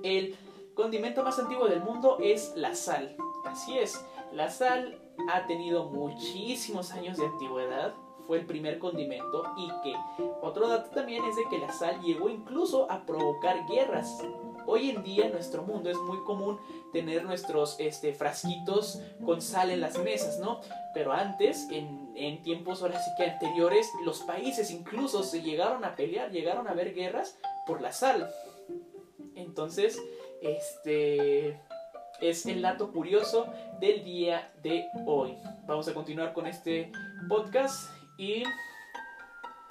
El 0.02 0.36
condimento 0.74 1.22
más 1.24 1.38
antiguo 1.38 1.68
del 1.68 1.82
mundo 1.82 2.18
es 2.20 2.54
la 2.56 2.74
sal. 2.74 3.16
Así 3.46 3.78
es, 3.78 4.04
la 4.34 4.50
sal 4.50 5.00
ha 5.32 5.46
tenido 5.46 5.86
muchísimos 5.86 6.92
años 6.92 7.20
de 7.20 7.28
antigüedad. 7.28 7.94
Fue 8.26 8.40
el 8.40 8.48
primer 8.48 8.80
condimento 8.80 9.44
y 9.56 9.68
que 9.84 9.94
otro 10.42 10.68
dato 10.68 10.90
también 10.90 11.24
es 11.26 11.36
de 11.36 11.44
que 11.52 11.60
la 11.60 11.72
sal 11.72 12.02
llegó 12.02 12.28
incluso 12.28 12.90
a 12.90 13.06
provocar 13.06 13.68
guerras. 13.68 14.18
Hoy 14.66 14.90
en 14.90 15.04
día 15.04 15.26
en 15.26 15.34
nuestro 15.34 15.64
mundo 15.64 15.90
es 15.90 15.98
muy 15.98 16.18
común 16.24 16.60
tener 16.92 17.24
nuestros 17.24 17.76
este, 17.80 18.14
frasquitos 18.14 19.00
con 19.26 19.42
sal 19.42 19.72
en 19.72 19.82
las 19.82 19.98
mesas, 20.00 20.40
¿no? 20.40 20.62
Pero 20.94 21.12
antes, 21.12 21.68
en, 21.72 22.12
en 22.16 22.42
tiempos 22.42 22.82
ahora 22.82 23.00
sí 23.00 23.12
que 23.18 23.26
anteriores, 23.26 23.90
los 24.06 24.20
países 24.22 24.72
incluso 24.72 25.24
se 25.24 25.42
llegaron 25.42 25.84
a 25.86 25.96
pelear, 25.96 26.32
llegaron 26.32 26.68
a 26.68 26.72
haber 26.72 26.94
guerras 26.94 27.38
por 27.66 27.82
la 27.82 27.92
sal. 27.92 28.30
Entonces, 29.36 30.02
este 30.42 31.60
es 32.22 32.46
el 32.46 32.62
dato 32.62 32.92
curioso 32.92 33.48
del 33.80 34.04
día 34.04 34.52
de 34.62 34.86
hoy. 35.06 35.36
Vamos 35.66 35.88
a 35.88 35.94
continuar 35.94 36.34
con 36.34 36.48
este 36.48 36.92
podcast 37.28 37.90
y 38.18 38.44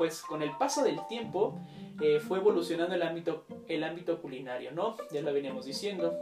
pues 0.02 0.22
con 0.22 0.42
el 0.42 0.50
paso 0.56 0.82
del 0.82 0.98
tiempo 1.06 1.60
eh, 2.00 2.18
fue 2.18 2.38
evolucionando 2.38 2.92
el 2.96 3.02
ámbito, 3.02 3.44
el 3.68 3.84
ámbito 3.84 4.20
culinario, 4.20 4.72
¿no? 4.72 4.96
Ya 5.12 5.20
lo 5.20 5.32
veníamos 5.32 5.64
diciendo. 5.64 6.18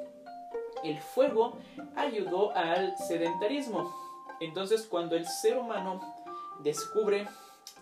El 0.84 1.00
fuego 1.00 1.56
ayudó 1.96 2.54
al 2.54 2.94
sedentarismo. 2.98 3.90
Entonces 4.38 4.82
cuando 4.82 5.16
el 5.16 5.26
ser 5.26 5.56
humano 5.56 5.98
descubre 6.62 7.26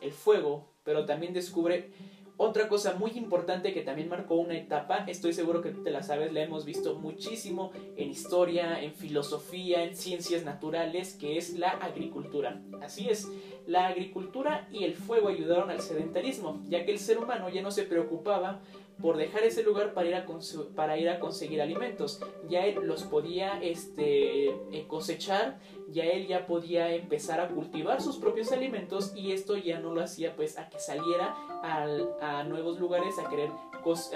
el 0.00 0.12
fuego, 0.12 0.68
pero 0.84 1.04
también 1.04 1.32
descubre 1.32 1.90
otra 2.38 2.68
cosa 2.68 2.94
muy 2.94 3.10
importante 3.16 3.74
que 3.74 3.82
también 3.82 4.08
marcó 4.08 4.36
una 4.36 4.56
etapa, 4.56 5.04
estoy 5.08 5.32
seguro 5.32 5.60
que 5.60 5.72
te 5.72 5.90
la 5.90 6.04
sabes, 6.04 6.32
la 6.32 6.40
hemos 6.40 6.64
visto 6.64 6.94
muchísimo 6.94 7.72
en 7.96 8.10
historia, 8.10 8.80
en 8.80 8.94
filosofía, 8.94 9.82
en 9.82 9.96
ciencias 9.96 10.44
naturales, 10.44 11.14
que 11.14 11.36
es 11.36 11.58
la 11.58 11.70
agricultura. 11.70 12.62
Así 12.80 13.08
es, 13.08 13.28
la 13.66 13.88
agricultura 13.88 14.68
y 14.72 14.84
el 14.84 14.94
fuego 14.94 15.28
ayudaron 15.28 15.70
al 15.70 15.80
sedentarismo, 15.80 16.62
ya 16.68 16.84
que 16.84 16.92
el 16.92 17.00
ser 17.00 17.18
humano 17.18 17.48
ya 17.48 17.60
no 17.60 17.72
se 17.72 17.82
preocupaba 17.82 18.60
por 19.00 19.16
dejar 19.16 19.44
ese 19.44 19.62
lugar 19.62 19.94
para 19.94 20.08
ir 20.08 20.14
a, 20.14 20.26
para 20.74 20.98
ir 20.98 21.08
a 21.08 21.20
conseguir 21.20 21.62
alimentos. 21.62 22.20
Ya 22.48 22.66
él 22.66 22.80
los 22.82 23.04
podía 23.04 23.60
este, 23.62 24.48
eh, 24.48 24.86
cosechar, 24.88 25.60
ya 25.88 26.04
él 26.04 26.26
ya 26.26 26.46
podía 26.46 26.92
empezar 26.94 27.40
a 27.40 27.48
cultivar 27.48 28.02
sus 28.02 28.16
propios 28.16 28.52
alimentos 28.52 29.12
y 29.14 29.32
esto 29.32 29.56
ya 29.56 29.78
no 29.78 29.94
lo 29.94 30.02
hacía 30.02 30.34
pues 30.34 30.58
a 30.58 30.68
que 30.68 30.78
saliera 30.78 31.34
a 31.62 32.44
nuevos 32.44 32.78
lugares 32.78 33.18
a 33.18 33.28
querer, 33.28 33.50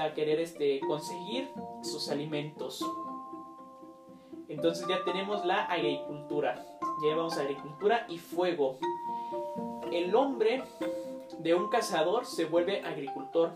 a 0.01 0.15
querer 0.15 0.41
este, 0.41 0.81
conseguir 0.81 1.49
sus 1.83 2.09
alimentos. 2.09 2.85
Entonces 4.49 4.87
ya 4.87 5.03
tenemos 5.05 5.45
la 5.47 5.65
agricultura. 5.65 6.57
Ya 7.03 7.09
llevamos 7.09 7.39
agricultura 7.39 8.07
y 8.09 8.19
fuego. 8.19 8.79
El 9.91 10.15
hombre 10.15 10.63
de 11.39 11.55
un 11.55 11.71
cazador 11.71 12.27
se 12.27 12.45
vuelve 12.45 12.83
agricultor 12.83 13.53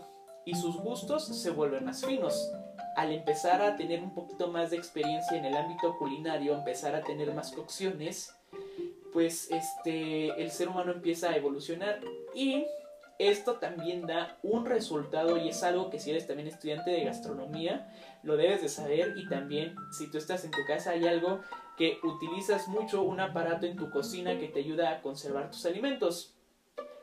y 0.47 0.55
sus 0.55 0.77
gustos 0.77 1.27
se 1.27 1.51
vuelven 1.51 1.83
más 1.83 2.05
finos. 2.05 2.53
Al 2.95 3.11
empezar 3.11 3.61
a 3.61 3.75
tener 3.75 4.01
un 4.01 4.15
poquito 4.15 4.47
más 4.47 4.71
de 4.71 4.77
experiencia 4.77 5.37
en 5.37 5.43
el 5.43 5.53
ámbito 5.53 5.97
culinario, 5.99 6.53
empezar 6.53 6.95
a 6.95 7.01
tener 7.01 7.33
más 7.33 7.51
cocciones, 7.51 8.33
pues 9.11 9.51
este 9.51 10.41
el 10.41 10.49
ser 10.51 10.69
humano 10.69 10.93
empieza 10.93 11.29
a 11.31 11.35
evolucionar 11.35 11.99
y 12.33 12.65
esto 13.19 13.55
también 13.55 14.07
da 14.07 14.37
un 14.41 14.65
resultado 14.65 15.37
y 15.37 15.49
es 15.49 15.63
algo 15.63 15.89
que 15.89 15.99
si 15.99 16.11
eres 16.11 16.27
también 16.27 16.47
estudiante 16.47 16.91
de 16.91 17.03
gastronomía 17.03 17.91
lo 18.23 18.37
debes 18.37 18.61
de 18.61 18.69
saber 18.69 19.15
y 19.17 19.27
también 19.27 19.75
si 19.91 20.09
tú 20.09 20.17
estás 20.17 20.45
en 20.45 20.51
tu 20.51 20.63
casa 20.65 20.91
hay 20.91 21.07
algo 21.07 21.41
que 21.77 21.99
utilizas 22.03 22.69
mucho 22.69 23.03
un 23.03 23.19
aparato 23.19 23.65
en 23.65 23.75
tu 23.75 23.89
cocina 23.89 24.39
que 24.39 24.47
te 24.47 24.59
ayuda 24.59 24.91
a 24.91 25.01
conservar 25.01 25.51
tus 25.51 25.65
alimentos. 25.65 26.36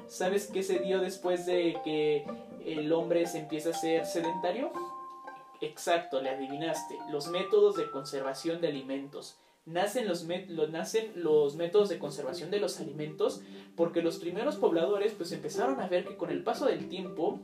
¿Sabes 0.09 0.51
qué 0.53 0.63
se 0.63 0.79
dio 0.81 1.01
después 1.01 1.47
de 1.47 1.77
que 1.85 2.25
el 2.65 2.93
hombre 2.93 3.27
se 3.27 3.39
empieza 3.39 3.71
a 3.71 3.75
ser 3.75 4.07
sedentario? 4.07 4.71
Exacto, 5.61 6.21
le 6.21 6.31
adivinaste. 6.31 6.99
Los 7.11 7.29
métodos 7.29 7.77
de 7.77 7.91
conservación 7.91 8.61
de 8.61 8.69
alimentos. 8.69 9.39
Nacen 9.67 10.07
los, 10.07 10.25
métodos 10.25 11.89
de 11.89 11.99
conservación 11.99 12.51
de 12.51 12.61
los 12.61 12.81
alimentos 12.81 13.41
porque 13.77 14.03
los 14.03 14.19
primeros 14.19 14.57
pobladores 14.57 15.15
pues 15.15 15.33
empezaron 15.33 15.81
a 15.81 15.89
ver 15.89 16.05
que 16.05 16.19
con 16.19 16.31
el 16.31 16.43
paso 16.43 16.67
del 16.67 16.89
tiempo 16.91 17.41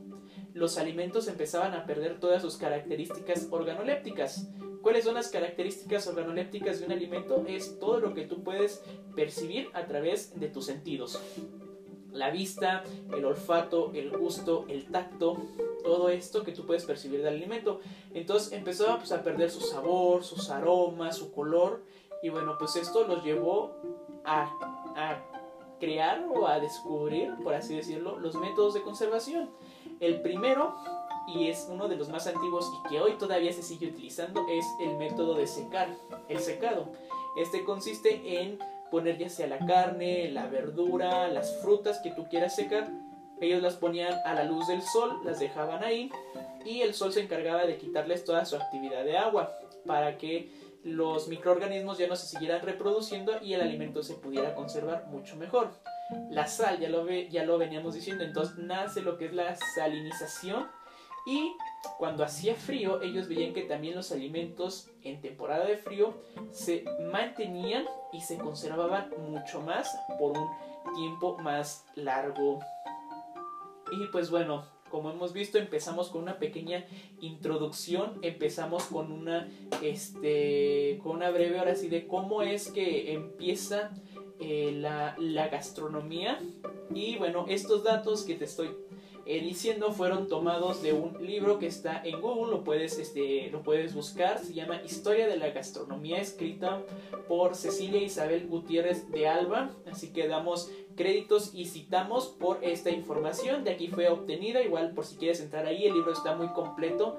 los 0.53 0.77
alimentos 0.77 1.27
empezaban 1.27 1.73
a 1.73 1.85
perder 1.87 2.19
todas 2.19 2.43
sus 2.43 2.57
características 2.57 3.47
organolépticas. 3.49 4.47
¿Cuáles 4.83 5.05
son 5.05 5.15
las 5.15 5.29
características 5.29 6.05
organolépticas 6.07 6.79
de 6.79 6.85
un 6.85 6.91
alimento? 6.91 7.43
Es 7.47 7.79
todo 7.79 7.99
lo 7.99 8.13
que 8.13 8.25
tú 8.25 8.43
puedes 8.43 8.83
percibir 9.15 9.69
a 9.73 9.85
través 9.87 10.39
de 10.39 10.47
tus 10.47 10.67
sentidos 10.67 11.19
la 12.11 12.29
vista, 12.29 12.83
el 13.15 13.25
olfato, 13.25 13.91
el 13.93 14.11
gusto, 14.11 14.65
el 14.67 14.85
tacto, 14.91 15.37
todo 15.83 16.09
esto 16.09 16.43
que 16.43 16.51
tú 16.51 16.65
puedes 16.65 16.85
percibir 16.85 17.21
del 17.21 17.35
alimento. 17.35 17.79
Entonces 18.13 18.51
empezó 18.53 18.97
pues, 18.97 19.11
a 19.11 19.23
perder 19.23 19.49
su 19.49 19.61
sabor, 19.61 20.23
sus 20.23 20.49
aromas, 20.49 21.17
su 21.17 21.31
color. 21.31 21.83
Y 22.21 22.29
bueno, 22.29 22.55
pues 22.59 22.75
esto 22.75 23.07
los 23.07 23.23
llevó 23.23 23.75
a, 24.25 24.43
a 24.95 25.23
crear 25.79 26.25
o 26.33 26.47
a 26.47 26.59
descubrir, 26.59 27.33
por 27.43 27.53
así 27.53 27.75
decirlo, 27.75 28.19
los 28.19 28.35
métodos 28.35 28.73
de 28.73 28.81
conservación. 28.81 29.49
El 29.99 30.21
primero, 30.21 30.75
y 31.27 31.47
es 31.47 31.67
uno 31.69 31.87
de 31.87 31.95
los 31.95 32.09
más 32.09 32.27
antiguos 32.27 32.71
y 32.79 32.89
que 32.89 33.01
hoy 33.01 33.13
todavía 33.13 33.51
se 33.53 33.63
sigue 33.63 33.87
utilizando, 33.87 34.45
es 34.49 34.65
el 34.79 34.95
método 34.97 35.35
de 35.35 35.47
secar, 35.47 35.89
el 36.29 36.39
secado. 36.39 36.87
Este 37.37 37.63
consiste 37.63 38.41
en 38.41 38.59
poner 38.91 39.17
ya 39.17 39.29
sea 39.29 39.47
la 39.47 39.65
carne, 39.65 40.29
la 40.29 40.45
verdura, 40.47 41.27
las 41.29 41.57
frutas 41.61 41.99
que 41.99 42.11
tú 42.11 42.27
quieras 42.29 42.55
secar. 42.55 42.89
Ellos 43.39 43.63
las 43.63 43.75
ponían 43.75 44.13
a 44.25 44.35
la 44.35 44.43
luz 44.43 44.67
del 44.67 44.83
sol, 44.83 45.19
las 45.25 45.39
dejaban 45.39 45.83
ahí 45.83 46.11
y 46.63 46.81
el 46.81 46.93
sol 46.93 47.11
se 47.11 47.21
encargaba 47.21 47.65
de 47.65 47.77
quitarles 47.77 48.23
toda 48.23 48.45
su 48.45 48.55
actividad 48.55 49.03
de 49.03 49.17
agua 49.17 49.51
para 49.87 50.17
que 50.17 50.51
los 50.83 51.27
microorganismos 51.27 51.97
ya 51.97 52.07
no 52.07 52.15
se 52.15 52.27
siguieran 52.27 52.61
reproduciendo 52.61 53.33
y 53.41 53.53
el 53.53 53.61
alimento 53.61 54.03
se 54.03 54.15
pudiera 54.15 54.53
conservar 54.53 55.07
mucho 55.07 55.35
mejor. 55.35 55.69
La 56.29 56.47
sal, 56.47 56.79
ya 56.79 56.89
lo, 56.89 57.05
ve, 57.05 57.29
ya 57.31 57.45
lo 57.45 57.57
veníamos 57.57 57.95
diciendo, 57.95 58.23
entonces 58.23 58.57
nace 58.57 59.01
lo 59.01 59.17
que 59.17 59.25
es 59.25 59.33
la 59.33 59.55
salinización 59.75 60.67
y 61.25 61.55
cuando 61.97 62.23
hacía 62.23 62.55
frío 62.55 63.01
ellos 63.01 63.27
veían 63.27 63.53
que 63.53 63.63
también 63.63 63.95
los 63.95 64.11
alimentos 64.11 64.89
en 65.03 65.21
temporada 65.21 65.65
de 65.65 65.77
frío 65.77 66.15
se 66.51 66.83
mantenían 67.11 67.85
y 68.11 68.21
se 68.21 68.37
conservaban 68.37 69.11
mucho 69.29 69.61
más 69.61 69.95
por 70.19 70.37
un 70.37 70.49
tiempo 70.95 71.37
más 71.39 71.85
largo. 71.95 72.59
Y 73.91 74.07
pues 74.07 74.29
bueno, 74.29 74.65
como 74.89 75.09
hemos 75.09 75.33
visto, 75.33 75.57
empezamos 75.57 76.09
con 76.09 76.21
una 76.23 76.37
pequeña 76.37 76.85
introducción, 77.21 78.19
empezamos 78.21 78.83
con 78.85 79.11
una, 79.11 79.49
este, 79.81 80.99
con 81.01 81.15
una 81.15 81.31
breve 81.31 81.59
hora 81.59 81.71
así 81.71 81.87
de 81.87 82.07
cómo 82.07 82.41
es 82.41 82.71
que 82.71 83.13
empieza 83.13 83.91
eh, 84.39 84.71
la, 84.73 85.15
la 85.17 85.47
gastronomía. 85.47 86.39
Y 86.93 87.17
bueno, 87.17 87.45
estos 87.47 87.83
datos 87.83 88.23
que 88.23 88.35
te 88.35 88.45
estoy 88.45 88.75
eh, 89.31 89.39
diciendo 89.39 89.93
fueron 89.93 90.27
tomados 90.27 90.81
de 90.81 90.91
un 90.91 91.25
libro 91.25 91.57
que 91.57 91.67
está 91.67 92.01
en 92.03 92.19
Google, 92.19 92.51
lo 92.51 92.65
puedes, 92.65 92.99
este, 92.99 93.49
lo 93.49 93.63
puedes 93.63 93.93
buscar, 93.93 94.39
se 94.39 94.53
llama 94.53 94.81
Historia 94.83 95.25
de 95.25 95.37
la 95.37 95.51
Gastronomía, 95.51 96.19
escrita 96.19 96.81
por 97.29 97.55
Cecilia 97.55 98.01
Isabel 98.01 98.45
Gutiérrez 98.47 99.09
de 99.09 99.29
Alba, 99.29 99.69
así 99.89 100.11
que 100.11 100.27
damos 100.27 100.69
créditos 100.97 101.51
y 101.53 101.67
citamos 101.67 102.27
por 102.27 102.61
esta 102.61 102.89
información, 102.89 103.63
de 103.63 103.71
aquí 103.71 103.87
fue 103.87 104.09
obtenida, 104.09 104.61
igual 104.61 104.91
por 104.91 105.05
si 105.05 105.15
quieres 105.15 105.39
entrar 105.39 105.65
ahí, 105.65 105.85
el 105.85 105.93
libro 105.93 106.11
está 106.11 106.35
muy 106.35 106.49
completo, 106.49 107.15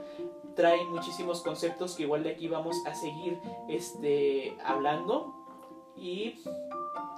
trae 0.54 0.85
muchísimos 0.85 1.40
conceptos 1.40 1.95
que 1.95 2.02
igual 2.02 2.25
de 2.25 2.33
aquí 2.33 2.47
vamos 2.47 2.76
a 2.85 2.95
seguir 2.95 3.38
este, 3.71 4.54
hablando. 4.62 5.35
Y 5.97 6.35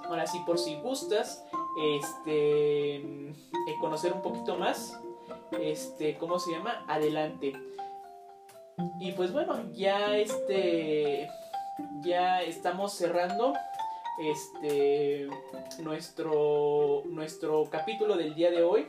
ahora 0.07 0.25
sí 0.27 0.39
por 0.45 0.57
si 0.57 0.75
gustas 0.75 1.43
este, 1.77 2.95
eh, 2.95 3.75
conocer 3.79 4.13
un 4.13 4.21
poquito 4.21 4.57
más, 4.57 4.99
este, 5.59 6.17
¿cómo 6.17 6.39
se 6.39 6.51
llama? 6.51 6.85
Adelante. 6.87 7.53
Y 8.99 9.11
pues 9.13 9.31
bueno, 9.31 9.71
ya 9.73 10.17
este, 10.17 11.29
ya 12.01 12.41
estamos 12.41 12.93
cerrando 12.93 13.53
este, 14.19 15.27
nuestro, 15.79 17.03
nuestro 17.05 17.65
capítulo 17.69 18.15
del 18.15 18.35
día 18.35 18.51
de 18.51 18.63
hoy. 18.63 18.87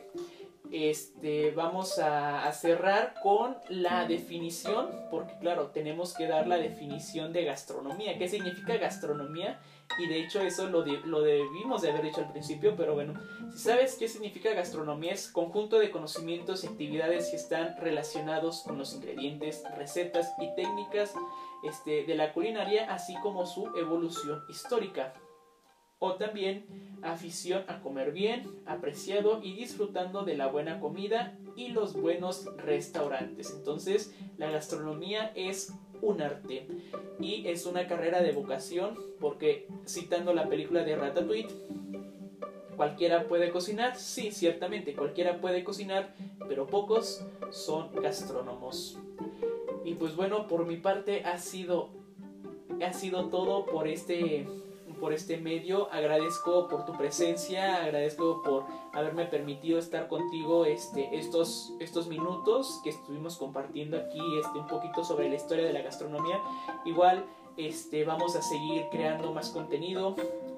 Este, 0.72 1.52
vamos 1.52 2.00
a, 2.00 2.44
a, 2.44 2.52
cerrar 2.52 3.14
con 3.22 3.56
la 3.68 4.04
definición, 4.08 4.88
porque 5.12 5.34
claro, 5.38 5.68
tenemos 5.68 6.12
que 6.12 6.26
dar 6.26 6.48
la 6.48 6.56
definición 6.56 7.32
de 7.32 7.44
gastronomía. 7.44 8.18
¿Qué 8.18 8.28
significa 8.28 8.76
gastronomía? 8.76 9.60
Y 9.98 10.08
de 10.08 10.20
hecho 10.20 10.40
eso 10.40 10.68
lo, 10.68 10.82
debimos 10.82 11.82
de 11.82 11.90
haber 11.90 12.02
dicho 12.02 12.20
al 12.20 12.30
principio, 12.30 12.74
pero 12.76 12.94
bueno, 12.94 13.14
si 13.52 13.58
sabes 13.58 13.96
qué 13.98 14.08
significa 14.08 14.52
gastronomía 14.52 15.12
es 15.12 15.28
conjunto 15.28 15.78
de 15.78 15.90
conocimientos 15.90 16.64
y 16.64 16.66
actividades 16.66 17.30
que 17.30 17.36
están 17.36 17.76
relacionados 17.78 18.62
con 18.62 18.78
los 18.78 18.94
ingredientes, 18.94 19.62
recetas 19.76 20.34
y 20.38 20.54
técnicas 20.54 21.14
este, 21.62 22.04
de 22.04 22.14
la 22.14 22.32
culinaria, 22.32 22.92
así 22.92 23.14
como 23.22 23.46
su 23.46 23.68
evolución 23.76 24.42
histórica. 24.48 25.14
O 25.98 26.16
también 26.16 26.66
afición 27.02 27.64
a 27.68 27.80
comer 27.80 28.12
bien, 28.12 28.46
apreciado 28.66 29.42
y 29.42 29.54
disfrutando 29.54 30.24
de 30.24 30.36
la 30.36 30.48
buena 30.48 30.78
comida 30.78 31.38
y 31.56 31.68
los 31.68 31.94
buenos 31.94 32.44
restaurantes. 32.58 33.50
Entonces, 33.56 34.14
la 34.36 34.50
gastronomía 34.50 35.32
es 35.34 35.72
un 36.02 36.20
arte 36.22 36.66
y 37.20 37.46
es 37.48 37.66
una 37.66 37.86
carrera 37.86 38.22
de 38.22 38.32
vocación 38.32 38.98
porque 39.20 39.66
citando 39.86 40.34
la 40.34 40.48
película 40.48 40.84
de 40.84 40.96
Ratatouille 40.96 41.48
cualquiera 42.76 43.26
puede 43.26 43.50
cocinar 43.50 43.96
sí 43.96 44.30
ciertamente 44.30 44.94
cualquiera 44.94 45.40
puede 45.40 45.64
cocinar 45.64 46.14
pero 46.48 46.66
pocos 46.66 47.24
son 47.50 47.94
gastrónomos. 47.94 48.98
Y 49.84 49.94
pues 49.94 50.16
bueno 50.16 50.46
por 50.46 50.66
mi 50.66 50.76
parte 50.76 51.24
ha 51.24 51.38
sido 51.38 51.90
ha 52.84 52.92
sido 52.92 53.28
todo 53.28 53.66
por 53.66 53.88
este 53.88 54.46
por 55.00 55.12
este 55.12 55.36
medio, 55.36 55.88
agradezco 55.92 56.68
por 56.68 56.84
tu 56.84 56.92
presencia, 56.96 57.82
agradezco 57.82 58.42
por 58.42 58.64
haberme 58.92 59.26
permitido 59.26 59.78
estar 59.78 60.08
contigo 60.08 60.64
este, 60.64 61.16
estos, 61.16 61.72
estos 61.80 62.06
minutos 62.08 62.80
que 62.82 62.90
estuvimos 62.90 63.36
compartiendo 63.36 63.96
aquí 63.96 64.20
este, 64.40 64.58
un 64.58 64.66
poquito 64.66 65.04
sobre 65.04 65.28
la 65.28 65.36
historia 65.36 65.64
de 65.64 65.72
la 65.72 65.82
gastronomía. 65.82 66.40
Igual 66.84 67.24
este, 67.56 68.04
vamos 68.04 68.36
a 68.36 68.42
seguir 68.42 68.86
creando 68.90 69.32
más 69.32 69.50
contenido 69.50 70.14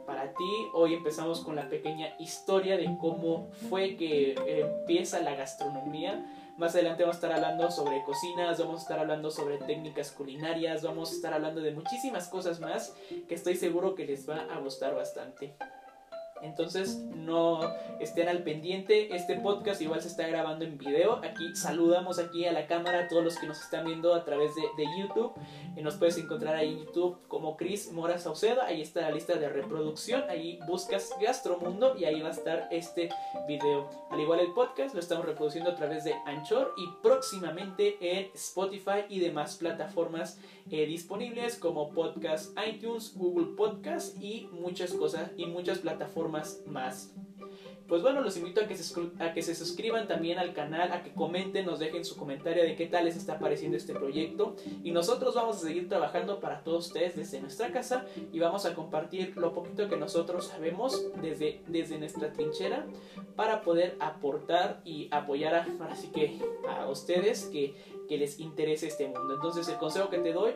para 0.07 0.33
ti. 0.33 0.69
Hoy 0.75 0.95
empezamos 0.95 1.41
con 1.41 1.55
la 1.55 1.69
pequeña 1.69 2.15
historia 2.19 2.77
de 2.77 2.97
cómo 2.99 3.49
fue 3.69 3.97
que 3.97 4.35
empieza 4.47 5.21
la 5.21 5.35
gastronomía 5.35 6.25
más 6.59 6.75
adelante 6.75 7.05
vamos 7.05 7.17
a 7.17 7.19
estar 7.19 7.33
hablando 7.33 7.71
sobre 7.71 8.03
cocinas, 8.03 8.59
vamos 8.59 8.81
a 8.81 8.83
estar 8.83 8.99
hablando 8.99 9.31
sobre 9.31 9.59
técnicas 9.59 10.11
culinarias, 10.11 10.83
vamos 10.83 11.13
a 11.13 11.15
estar 11.15 11.33
hablando 11.33 11.61
de 11.61 11.71
muchísimas 11.71 12.29
cosas 12.29 12.59
más 12.59 12.95
que 13.29 13.35
estoy 13.35 13.57
seguro 13.57 13.95
que 13.95 14.05
les 14.05 14.29
va 14.29 14.47
a 14.53 14.59
gustar 14.59 14.95
bastante. 14.95 15.55
Entonces 16.43 16.99
no 17.15 17.61
estén 18.01 18.29
al 18.29 18.43
pendiente. 18.43 19.15
Este 19.15 19.37
podcast 19.37 19.81
igual 19.81 20.01
se 20.01 20.09
está 20.09 20.27
grabando 20.27 20.65
en 20.65 20.79
video. 20.79 21.21
Aquí 21.25 21.55
saludamos 21.55 22.19
aquí 22.19 22.45
a 22.45 22.53
la 22.53 22.67
cámara 22.67 23.01
a 23.01 23.09
todos 23.09 23.25
los 23.25 23.39
que 23.39 23.47
nos 23.47 23.61
están 23.61 23.87
viendo 23.87 24.15
a 24.15 24.25
través 24.25 24.55
de, 24.55 24.63
YouTube. 24.99 25.33
Y 25.77 25.83
nos 25.83 25.97
puedes 25.97 26.17
encontrar 26.19 26.57
ahí 26.57 26.73
en 26.73 26.79
YouTube 26.87 27.19
como 27.29 27.57
Chris 27.57 27.93
Mora 27.93 28.19
Saucedo. 28.19 28.63
Ahí 28.63 28.83
está 28.83 29.03
la 29.03 29.11
lista 29.11 29.37
de 29.37 29.49
reproducción. 29.49 30.25
Ahí 30.29 30.59
buscas 30.67 31.11
Gastromundo 31.21 31.97
y 31.97 32.05
ahí 32.05 32.21
va 32.21 32.29
a 32.29 32.33
estar 32.33 32.69
este 32.71 33.11
video. 33.47 33.89
Al 34.11 34.21
igual 34.21 34.41
el 34.41 34.53
podcast 34.53 34.95
lo 34.95 35.01
estamos 35.01 35.25
reproduciendo 35.27 35.71
a 35.71 35.75
través 35.75 36.05
de 36.05 36.15
Anchor 36.27 36.73
y 36.77 36.87
próximamente 37.03 37.97
en 38.01 38.31
Spotify 38.35 39.05
y 39.09 39.21
demás 39.21 39.57
plataformas 39.57 40.39
eh, 40.71 40.87
disponibles 40.87 41.57
como 41.57 41.91
podcast 41.91 42.57
iTunes, 42.67 43.15
Google 43.17 43.57
Podcast 43.57 44.21
y 44.23 44.49
muchas 44.53 44.93
cosas 44.93 45.31
y 45.37 45.47
muchas 45.47 45.79
plataformas 45.79 46.28
más. 46.29 46.63
Pues 47.89 48.03
bueno, 48.03 48.21
los 48.21 48.37
invito 48.37 48.61
a 48.61 48.67
que, 48.67 48.77
se, 48.77 49.01
a 49.19 49.33
que 49.33 49.41
se 49.41 49.55
suscriban 49.55 50.07
también 50.07 50.39
al 50.39 50.53
canal, 50.53 50.93
a 50.93 51.03
que 51.03 51.15
comenten, 51.15 51.65
nos 51.65 51.79
dejen 51.79 52.05
su 52.05 52.19
comentario 52.19 52.63
de 52.63 52.77
qué 52.77 52.87
tal 52.87 53.07
les 53.07 53.17
está 53.17 53.39
pareciendo 53.39 53.79
este 53.79 53.95
proyecto. 53.95 54.57
Y 54.85 54.91
nosotros 54.91 55.35
vamos 55.35 55.57
a 55.57 55.61
seguir 55.61 55.89
trabajando 55.89 56.39
para 56.39 56.63
todos 56.63 56.89
ustedes 56.89 57.17
desde 57.17 57.41
nuestra 57.41 57.73
casa 57.73 58.05
y 58.31 58.41
vamos 58.41 58.67
a 58.67 58.75
compartir 58.75 59.35
lo 59.39 59.55
poquito 59.55 59.89
que 59.89 59.97
nosotros 59.97 60.49
sabemos 60.49 61.03
desde, 61.23 61.63
desde 61.67 61.99
nuestra 61.99 62.31
trinchera 62.31 62.85
para 63.37 63.63
poder 63.63 63.97
aportar 64.01 64.83
y 64.85 65.09
apoyar 65.11 65.55
a, 65.55 65.67
así 65.91 66.09
que 66.09 66.39
a 66.69 66.87
ustedes 66.91 67.47
que, 67.47 67.75
que 68.07 68.19
les 68.19 68.39
interese 68.39 68.89
este 68.89 69.09
mundo. 69.09 69.33
Entonces 69.33 69.67
el 69.67 69.79
consejo 69.79 70.11
que 70.11 70.19
te 70.19 70.35
doy, 70.35 70.53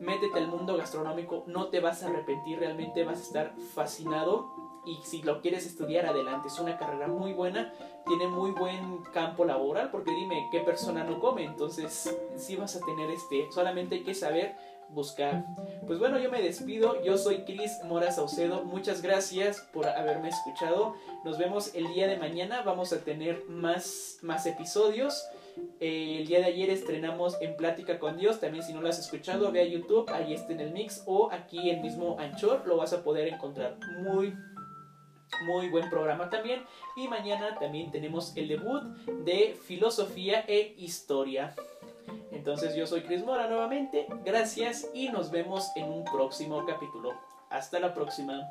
métete 0.00 0.38
al 0.38 0.48
mundo 0.48 0.78
gastronómico, 0.78 1.44
no 1.46 1.68
te 1.68 1.80
vas 1.80 2.02
a 2.02 2.08
arrepentir, 2.08 2.58
realmente 2.58 3.04
vas 3.04 3.18
a 3.18 3.22
estar 3.22 3.54
fascinado 3.74 4.69
y 4.86 4.98
si 5.04 5.22
lo 5.22 5.40
quieres 5.40 5.66
estudiar 5.66 6.06
adelante. 6.06 6.48
Es 6.48 6.58
una 6.58 6.78
carrera 6.78 7.06
muy 7.06 7.32
buena, 7.32 7.72
tiene 8.06 8.28
muy 8.28 8.50
buen 8.50 9.02
campo 9.12 9.44
laboral, 9.44 9.90
porque 9.90 10.10
dime, 10.12 10.48
¿qué 10.50 10.60
persona 10.60 11.04
no 11.04 11.20
come? 11.20 11.44
Entonces, 11.44 12.16
sí 12.36 12.56
vas 12.56 12.76
a 12.76 12.80
tener 12.80 13.10
este, 13.10 13.46
solamente 13.52 13.96
hay 13.96 14.02
que 14.02 14.14
saber 14.14 14.54
buscar. 14.92 15.44
Pues 15.86 15.98
bueno, 15.98 16.18
yo 16.18 16.30
me 16.30 16.42
despido. 16.42 17.02
Yo 17.02 17.18
soy 17.18 17.44
Cris 17.44 17.78
Mora 17.84 18.10
Saucedo. 18.10 18.64
Muchas 18.64 19.02
gracias 19.02 19.60
por 19.72 19.86
haberme 19.86 20.28
escuchado. 20.28 20.94
Nos 21.24 21.38
vemos 21.38 21.74
el 21.74 21.92
día 21.94 22.06
de 22.06 22.16
mañana. 22.16 22.62
Vamos 22.62 22.92
a 22.92 23.00
tener 23.00 23.44
más, 23.48 24.18
más 24.22 24.46
episodios. 24.46 25.26
Eh, 25.80 26.18
el 26.20 26.26
día 26.26 26.38
de 26.38 26.46
ayer 26.46 26.70
estrenamos 26.70 27.36
En 27.40 27.56
Plática 27.56 27.98
con 27.98 28.16
Dios. 28.18 28.40
También 28.40 28.64
si 28.64 28.72
no 28.72 28.80
lo 28.80 28.88
has 28.88 28.98
escuchado, 28.98 29.50
ve 29.52 29.60
a 29.60 29.64
YouTube. 29.64 30.08
Ahí 30.10 30.34
está 30.34 30.52
en 30.52 30.60
el 30.60 30.72
mix. 30.72 31.02
O 31.06 31.30
aquí 31.30 31.70
en 31.70 31.82
mismo 31.82 32.18
Anchor. 32.18 32.66
Lo 32.66 32.76
vas 32.76 32.92
a 32.92 33.02
poder 33.02 33.28
encontrar 33.28 33.76
muy 34.02 34.34
muy 35.42 35.68
buen 35.68 35.88
programa 35.90 36.30
también. 36.30 36.64
Y 36.96 37.08
mañana 37.08 37.58
también 37.58 37.90
tenemos 37.90 38.36
el 38.36 38.48
debut 38.48 38.82
de 39.24 39.58
filosofía 39.66 40.44
e 40.46 40.74
historia. 40.78 41.54
Entonces 42.32 42.74
yo 42.74 42.86
soy 42.86 43.02
Chris 43.02 43.24
Mora 43.24 43.48
nuevamente. 43.48 44.06
Gracias 44.24 44.88
y 44.94 45.08
nos 45.08 45.30
vemos 45.30 45.70
en 45.76 45.84
un 45.84 46.04
próximo 46.04 46.64
capítulo. 46.66 47.12
Hasta 47.50 47.80
la 47.80 47.94
próxima. 47.94 48.48